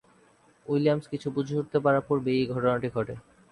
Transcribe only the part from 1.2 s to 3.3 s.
বুঝে উঠতে পারার পূর্বেই, এই ঘটনাটি ঘটে।